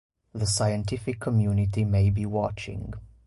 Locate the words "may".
1.85-2.09